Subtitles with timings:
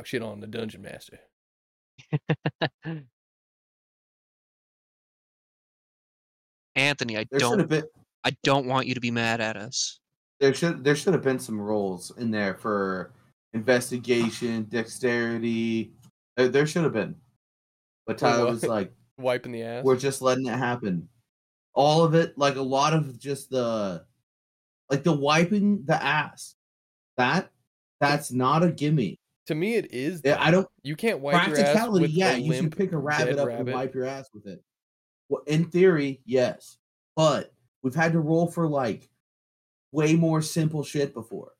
[0.00, 1.18] talk shit on the dungeon master.
[6.74, 7.84] Anthony, I There don't been
[8.24, 9.98] I don't want you to be mad at us.
[10.40, 13.12] there should there should have been some roles in there for
[13.52, 15.92] investigation, dexterity.
[16.36, 17.16] There, there should have been.
[18.06, 19.84] But Tyler was like, Wiping the ass.
[19.84, 21.08] we're just letting it happen.
[21.74, 24.04] All of it, like a lot of just the
[24.88, 26.54] like the wiping the ass.
[27.18, 27.50] That
[28.00, 29.19] that's not a gimme.
[29.46, 30.22] To me, it is.
[30.24, 32.98] Yeah, I don't You can't wipe your ass practicality, with yeah, you should pick a
[32.98, 33.68] rabbit up rabbit.
[33.68, 34.62] and wipe your ass with it.
[35.28, 36.78] Well, in theory, yes,
[37.16, 39.08] but we've had to roll for like
[39.92, 41.52] way more simple shit before.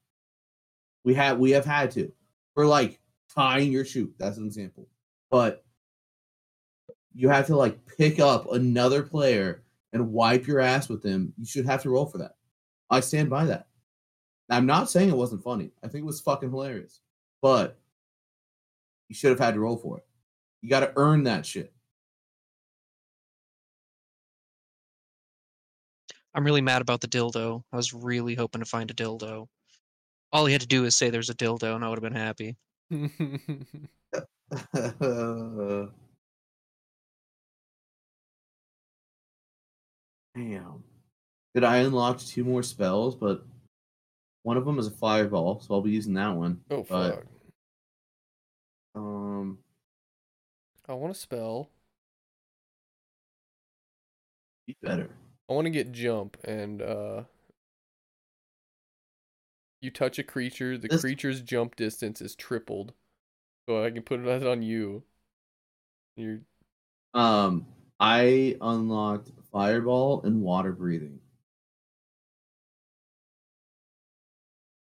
[1.04, 2.12] We have we have had to
[2.54, 3.00] for like
[3.34, 4.12] tying your shoe.
[4.18, 4.88] That's an example,
[5.30, 5.64] but
[7.14, 11.32] you have to like pick up another player and wipe your ass with them.
[11.38, 12.36] You should have to roll for that.
[12.90, 13.66] I stand by that.
[14.48, 15.70] I'm not saying it wasn't funny.
[15.82, 17.00] I think it was fucking hilarious,
[17.42, 17.78] but
[19.08, 20.06] you should have had to roll for it.
[20.62, 21.72] You got to earn that shit.
[26.34, 27.62] I'm really mad about the dildo.
[27.72, 29.46] I was really hoping to find a dildo.
[30.32, 32.14] All he had to do is say there's a dildo and I would have been
[32.20, 32.56] happy.
[40.36, 40.84] Damn.
[41.54, 43.16] Did I unlock two more spells?
[43.16, 43.44] But
[44.42, 46.60] one of them is a fireball, so I'll be using that one.
[46.70, 47.26] oh But- fuck!
[48.94, 49.58] Um,
[50.88, 51.70] I want to spell.
[54.66, 55.10] be better.
[55.48, 57.24] I want to get jump and uh.
[59.82, 62.92] You touch a creature, the This- creature's jump distance is tripled.
[63.68, 65.04] So I can put it on you.
[66.16, 66.40] You're
[67.14, 67.66] Um,
[67.98, 71.20] I unlocked fireball and water breathing.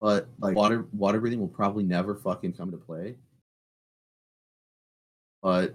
[0.07, 3.17] But like water water breathing will probably never fucking come to play.
[5.43, 5.75] But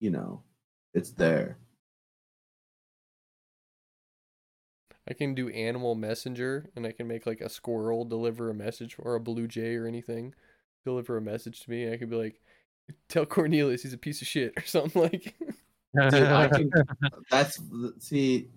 [0.00, 0.42] you know,
[0.94, 1.56] it's there.
[5.08, 8.96] I can do animal messenger and I can make like a squirrel deliver a message
[8.98, 10.34] or a blue jay or anything
[10.84, 11.92] deliver a message to me.
[11.92, 12.40] I could be like,
[13.08, 15.36] tell Cornelius he's a piece of shit or something like.
[15.94, 16.72] Dude, I can,
[17.30, 17.60] that's
[18.00, 18.48] see.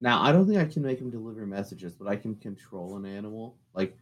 [0.00, 3.04] Now I don't think I can make him deliver messages, but I can control an
[3.04, 3.96] animal, like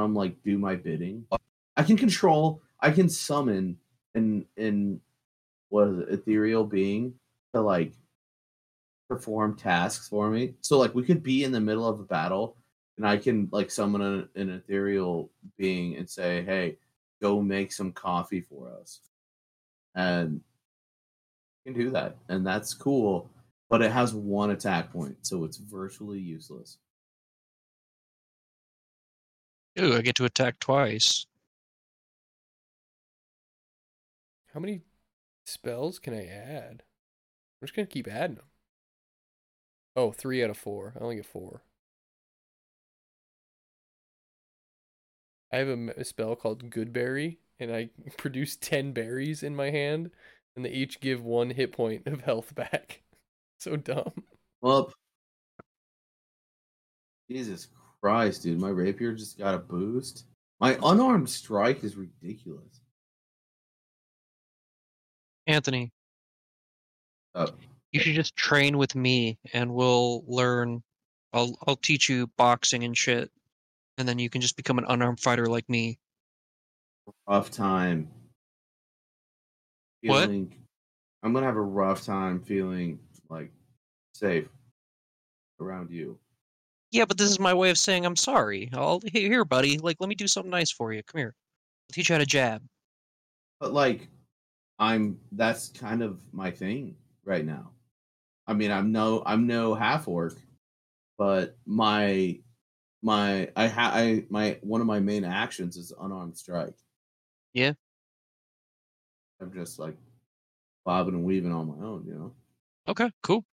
[0.00, 1.26] come like do my bidding.
[1.30, 1.36] Oh.
[1.76, 2.62] I can control.
[2.80, 3.76] I can summon
[4.14, 5.00] an an
[5.68, 7.14] what is it, ethereal being
[7.54, 7.92] to like
[9.08, 10.54] perform tasks for me.
[10.62, 12.56] So like we could be in the middle of a battle,
[12.96, 16.76] and I can like summon an, an ethereal being and say, "Hey,
[17.20, 19.00] go make some coffee for us,"
[19.94, 20.40] and
[21.66, 23.28] can do that, and that's cool.
[23.68, 26.78] But it has one attack point, so it's virtually useless.
[29.78, 31.26] Ooh, I get to attack twice.
[34.52, 34.82] How many
[35.46, 36.82] spells can I add?
[37.60, 38.46] I'm just gonna keep adding them.
[39.96, 40.94] Oh, three out of four.
[40.96, 41.62] I only get four.
[45.52, 50.10] I have a spell called Goodberry, and I produce ten berries in my hand,
[50.56, 53.02] and they each give one hit point of health back.
[53.58, 54.24] so dumb.
[54.60, 54.92] Well,
[57.30, 57.68] Jesus
[58.02, 60.24] Christ, dude, my rapier just got a boost.
[60.58, 62.80] My unarmed strike is ridiculous.
[65.46, 65.92] Anthony,
[67.34, 67.48] Oh,
[67.92, 70.82] you should just train with me and we'll learn
[71.32, 73.30] I'll I'll teach you boxing and shit.
[73.98, 75.98] And then you can just become an unarmed fighter like me.
[77.28, 78.08] rough time.
[80.02, 80.28] What?
[80.30, 80.52] I'm
[81.22, 83.52] gonna have a rough time feeling like
[84.14, 84.48] safe
[85.60, 86.18] around you.
[86.92, 88.68] Yeah, but this is my way of saying I'm sorry.
[88.72, 89.78] I'll here, here, buddy.
[89.78, 91.02] Like, let me do something nice for you.
[91.04, 91.34] Come here.
[91.88, 92.62] I'll teach you how to jab.
[93.60, 94.08] But like,
[94.78, 97.70] I'm that's kind of my thing right now.
[98.46, 100.34] I mean, I'm no I'm no half orc,
[101.18, 102.40] but my
[103.02, 106.74] my I ha I my one of my main actions is unarmed strike.
[107.52, 107.74] Yeah.
[109.40, 109.96] I'm just like
[110.84, 112.32] bobbing and weaving on my own, you know.
[112.88, 113.44] Okay, cool.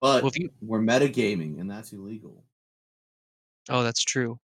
[0.00, 2.44] But Well, you we're metagaming, and that's illegal.
[3.68, 4.38] Oh, that's true.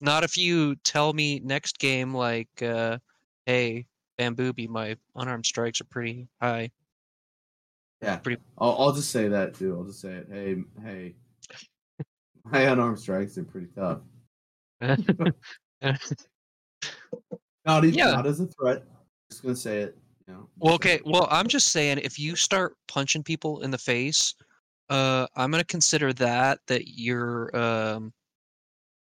[0.00, 2.98] Not if you tell me next game like, uh,
[3.46, 3.86] hey,
[4.18, 6.70] Bambooby, my unarmed strikes are pretty high.
[8.02, 9.76] Yeah, Pretty- I'll, I'll just say that too.
[9.76, 10.28] I'll just say it.
[10.30, 11.14] Hey, hey,
[12.44, 14.00] my unarmed strikes are pretty tough.
[17.64, 18.12] Not even Yeah.
[18.12, 18.84] not as a threat.
[19.30, 19.98] Just gonna say it.
[20.26, 20.48] You know.
[20.58, 21.00] Well, okay.
[21.04, 24.34] Well, I'm just saying, if you start punching people in the face,
[24.90, 28.12] uh, I'm gonna consider that that you're um,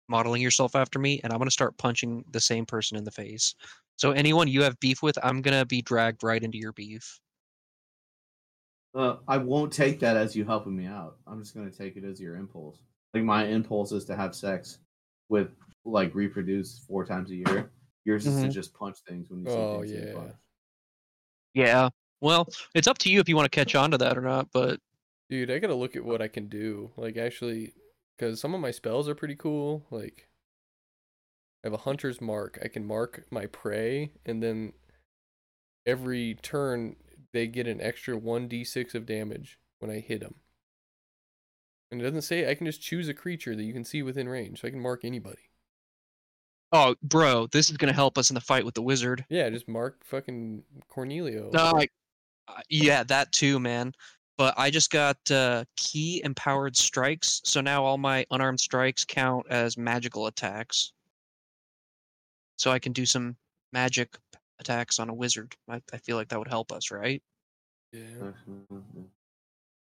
[0.10, 3.56] modeling yourself after me, and I'm gonna start punching the same person in the face.
[3.98, 7.20] So anyone you have beef with, I'm gonna be dragged right into your beef.
[8.96, 11.18] Uh, I won't take that as you helping me out.
[11.28, 12.80] I'm just gonna take it as your impulse.
[13.14, 14.80] Like my impulse is to have sex
[15.30, 15.50] with
[15.86, 17.72] like reproduce four times a year.
[18.06, 19.92] Yours is to just punch things when you see Oh things.
[19.92, 20.32] you yeah.
[21.54, 21.90] Yeah.
[22.22, 24.48] Well, it's up to you if you want to catch on to that or not,
[24.52, 24.80] but
[25.30, 26.92] Dude, I gotta look at what I can do.
[26.98, 27.74] Like actually,
[28.18, 29.86] because some of my spells are pretty cool.
[29.92, 30.28] Like,
[31.64, 32.58] I have a hunter's mark.
[32.64, 34.74] I can mark my prey, and then
[35.86, 36.96] every turn
[37.34, 40.36] they get an extra one d6 of damage when I hit them.
[41.92, 44.28] And it doesn't say I can just choose a creature that you can see within
[44.30, 45.50] range, so I can mark anybody.
[46.72, 49.26] oh, bro, this is gonna help us in the fight with the wizard.
[49.30, 51.50] Yeah, just mark fucking Cornelio.
[51.54, 51.92] No, like,
[52.48, 53.94] uh, yeah, that too, man.
[54.38, 59.48] But I just got uh, ki empowered strikes, so now all my unarmed strikes count
[59.50, 60.94] as magical attacks.
[62.58, 63.36] So I can do some
[63.74, 64.16] magic
[64.60, 65.56] attacks on a wizard.
[65.68, 67.22] I, I feel like that would help us, right?
[67.92, 68.32] Yeah.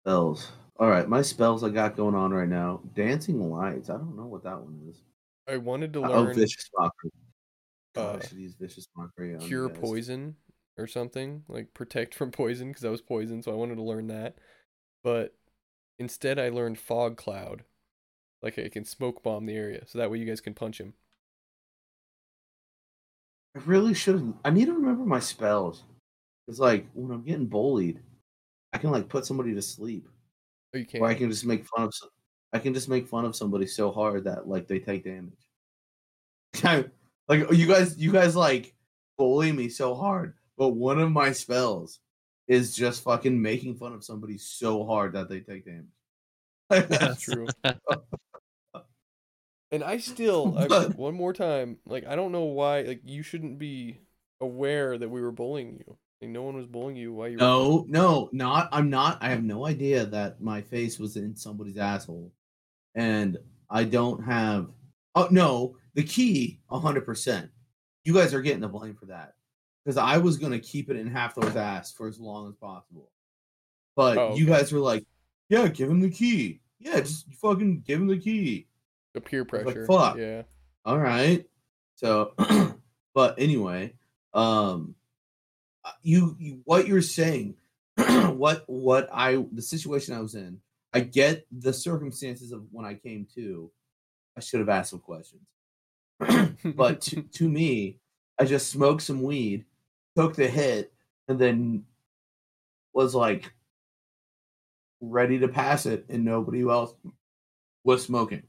[0.03, 0.51] Spells.
[0.77, 2.81] All right, my spells I got going on right now.
[2.93, 3.89] Dancing lights.
[3.89, 5.01] I don't know what that one is.
[5.47, 7.11] I wanted to Uh, Oh, vicious mockery.
[7.95, 9.35] uh, Gosh, these vicious mockery.
[9.35, 10.35] on cure poison
[10.77, 14.07] or something like protect from poison because I was poisoned, so I wanted to learn
[14.07, 14.37] that.
[15.03, 15.35] But
[15.99, 17.63] instead, I learned fog cloud,
[18.41, 20.93] like I can smoke bomb the area, so that way you guys can punch him.
[23.55, 24.33] I really should.
[24.43, 25.83] I need to remember my spells.
[26.47, 27.99] It's like when I'm getting bullied,
[28.73, 30.07] I can like put somebody to sleep,
[30.73, 31.93] Oh, you or I can just make fun of.
[32.51, 35.33] I can just make fun of somebody so hard that like they take damage.
[37.27, 38.73] like you guys, you guys like
[39.17, 41.99] bully me so hard, but one of my spells
[42.47, 46.89] is just fucking making fun of somebody so hard that they take damage.
[46.89, 47.47] That's true.
[49.71, 53.57] And I still, I, one more time, like I don't know why, like you shouldn't
[53.59, 53.99] be
[54.41, 55.97] aware that we were bullying you.
[56.21, 57.13] Like, no one was bullying you.
[57.13, 57.33] Why you?
[57.37, 58.69] were- No, no, not.
[58.71, 59.17] I'm not.
[59.21, 62.31] I have no idea that my face was in somebody's asshole,
[62.95, 63.37] and
[63.69, 64.67] I don't have.
[65.15, 67.49] Oh no, the key, hundred percent.
[68.05, 69.33] You guys are getting the blame for that
[69.83, 73.11] because I was gonna keep it in half those ass for as long as possible,
[73.95, 75.05] but Oh, you guys were like,
[75.49, 76.61] "Yeah, give him the key.
[76.79, 78.67] Yeah, just fucking give him the key."
[79.13, 79.85] The peer like, pressure.
[79.85, 80.43] "Fuck." Yeah.
[80.85, 81.45] All right.
[81.95, 82.33] So,
[83.13, 83.93] but anyway,
[84.33, 84.95] um,
[85.85, 87.55] uh, you, you what you're saying,
[87.95, 90.59] what what I the situation I was in,
[90.93, 93.71] I get the circumstances of when I came to.
[94.35, 95.43] I should have asked some questions,
[96.75, 97.99] but to, to me,
[98.39, 99.65] I just smoked some weed,
[100.15, 100.93] took the hit,
[101.27, 101.85] and then
[102.93, 103.51] was like
[105.01, 106.93] ready to pass it, and nobody else
[107.83, 108.43] was smoking.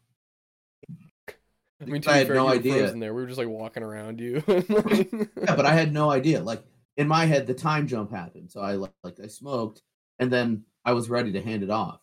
[1.80, 2.78] I mean, I had fair, no idea.
[2.78, 3.12] frozen there.
[3.12, 4.42] We were just like walking around you.
[4.48, 6.40] yeah, but I had no idea.
[6.42, 6.62] Like
[6.96, 8.50] in my head, the time jump happened.
[8.50, 9.82] So I like, like I smoked,
[10.18, 12.00] and then I was ready to hand it off,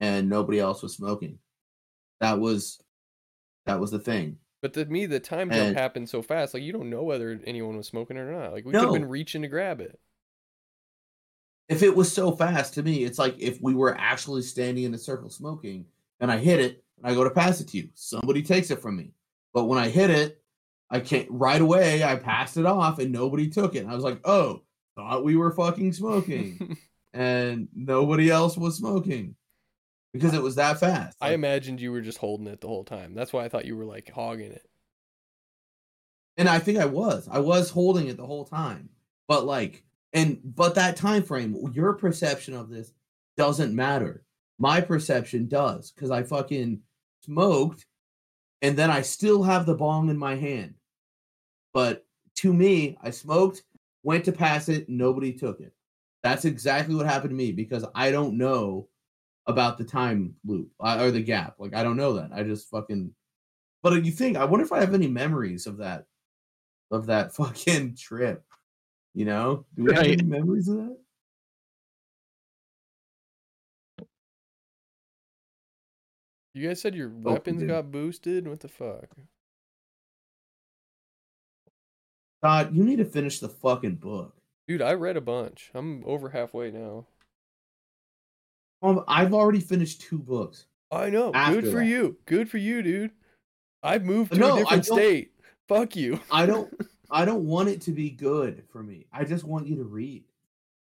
[0.00, 1.38] and nobody else was smoking.
[2.20, 2.80] That was
[3.66, 4.38] that was the thing.
[4.66, 6.52] But to me, the time jump And- happened so fast.
[6.52, 8.52] Like you don't know whether anyone was smoking or not.
[8.52, 9.96] Like we could have been reaching to grab it.
[11.68, 14.92] If it was so fast to me, it's like if we were actually standing in
[14.92, 15.86] a circle smoking,
[16.18, 18.82] and I hit it, and I go to pass it to you, somebody takes it
[18.82, 19.12] from me.
[19.54, 20.42] But when I hit it,
[20.90, 22.02] I can't right away.
[22.02, 23.84] I passed it off, and nobody took it.
[23.84, 24.62] And I was like, "Oh,
[24.96, 26.76] thought we were fucking smoking."
[27.14, 29.36] and nobody else was smoking
[30.16, 31.16] because it was that fast.
[31.20, 33.14] I imagined you were just holding it the whole time.
[33.14, 34.68] That's why I thought you were like hogging it.
[36.36, 37.28] and I think I was.
[37.30, 38.90] I was holding it the whole time.
[39.28, 42.92] But like and but that time frame, your perception of this
[43.36, 44.24] doesn't matter.
[44.58, 46.80] My perception does cuz I fucking
[47.22, 47.86] smoked
[48.62, 50.74] and then I still have the bong in my hand.
[51.72, 52.06] But
[52.36, 53.62] to me, I smoked,
[54.02, 55.74] went to pass it, nobody took it.
[56.22, 58.88] That's exactly what happened to me because I don't know
[59.46, 61.54] about the time loop uh, or the gap.
[61.58, 62.30] Like I don't know that.
[62.32, 63.14] I just fucking.
[63.82, 66.06] But you think I wonder if I have any memories of that,
[66.90, 68.44] of that fucking trip.
[69.14, 70.12] You know, do we have Right.
[70.12, 70.96] any memories of that?
[76.54, 78.48] You guys said your we weapons got boosted.
[78.48, 79.08] What the fuck?
[82.42, 84.34] Todd, you need to finish the fucking book.
[84.68, 85.70] Dude, I read a bunch.
[85.74, 87.06] I'm over halfway now.
[88.86, 90.66] Um, I've already finished two books.
[90.90, 91.32] I know.
[91.32, 91.86] Good for that.
[91.86, 92.16] you.
[92.26, 93.10] Good for you, dude.
[93.82, 95.32] I've moved to No, a I different state.
[95.68, 96.20] Fuck you.
[96.30, 96.72] I don't.
[97.10, 99.06] I don't want it to be good for me.
[99.12, 100.24] I just want you to read.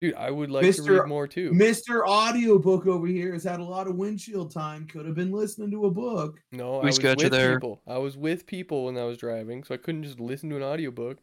[0.00, 1.00] Dude, I would like to Mr.
[1.00, 1.50] read more too.
[1.52, 2.06] Mr.
[2.06, 4.86] Audiobook over here has had a lot of windshield time.
[4.86, 6.40] Could have been listening to a book.
[6.52, 7.54] No, I was got you with there.
[7.56, 7.80] people.
[7.86, 10.62] I was with people when I was driving, so I couldn't just listen to an
[10.62, 11.18] audiobook.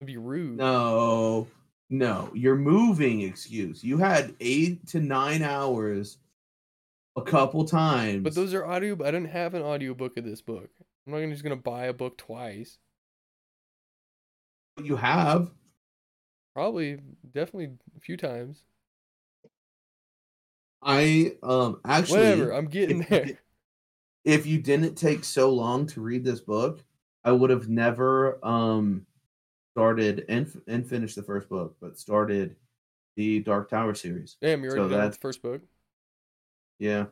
[0.00, 0.56] It'd be rude.
[0.56, 1.46] No,
[1.90, 3.82] no, you're moving excuse.
[3.84, 6.18] You had eight to nine hours
[7.16, 8.22] a couple times.
[8.22, 8.94] But those are audio.
[9.02, 10.70] I didn't have an audiobook of this book.
[11.06, 12.78] I'm not gonna- just gonna buy a book twice.
[14.82, 15.50] you have.
[16.54, 16.98] Probably,
[17.32, 18.62] definitely a few times.
[20.82, 22.50] I um actually Whatever.
[22.52, 23.38] I'm getting if there.
[24.24, 26.82] if you didn't take so long to read this book,
[27.24, 29.06] I would have never um
[29.74, 32.56] started and and finished the first book, but started
[33.16, 34.36] the Dark Tower series.
[34.40, 35.62] Damn, you're so already that's- the first book.
[36.78, 37.06] Yeah.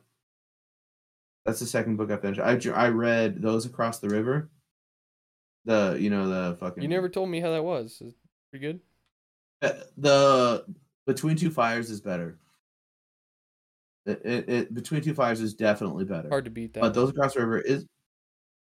[1.44, 2.40] That's the second book I finished.
[2.40, 4.50] I I read those across the river.
[5.64, 8.00] The you know the fucking You never told me how that was.
[8.00, 8.14] Is
[8.50, 8.80] pretty good?
[9.62, 10.64] Uh, the
[11.06, 12.38] Between Two Fires is better.
[14.06, 16.28] It, it, it Between Two Fires is definitely better.
[16.28, 16.80] Hard to beat that.
[16.80, 17.86] but those across the river is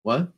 [0.02, 0.28] what?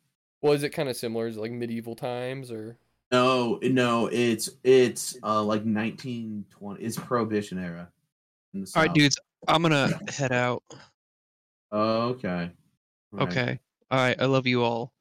[0.40, 1.26] well, is it kind of similar?
[1.26, 2.76] Is it like medieval times or?
[3.12, 6.82] No, no, it's it's uh like 1920.
[6.82, 7.90] It's Prohibition era.
[8.74, 10.62] All right, dudes, I'm gonna head out.
[11.70, 12.50] Okay.
[13.12, 13.44] All okay.
[13.44, 13.58] Right.
[13.90, 14.16] All right.
[14.20, 14.92] I love you all.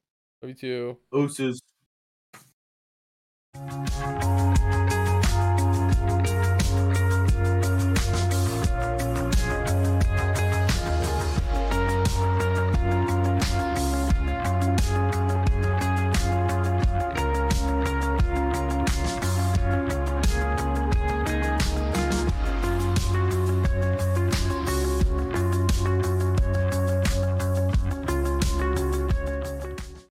[0.41, 0.97] Love you too.
[1.13, 1.61] Ooses.